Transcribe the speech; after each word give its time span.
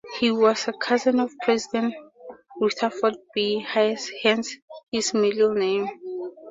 He 0.19 0.31
was 0.31 0.67
a 0.67 0.73
cousin 0.73 1.19
of 1.19 1.31
President 1.43 1.93
Rutherford 2.59 3.17
B. 3.35 3.59
Hayes, 3.59 4.09
hence 4.23 4.55
his 4.91 5.13
middle 5.13 5.53
name. 5.53 5.89